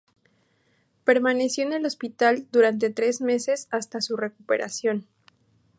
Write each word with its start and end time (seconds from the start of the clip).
Permaneció 1.03 1.63
en 1.63 1.73
el 1.73 1.85
hospital 1.85 2.47
durante 2.51 2.89
tres 2.89 3.21
meses 3.21 3.67
hasta 3.69 4.01
su 4.01 4.17
recuperación. 4.17 5.05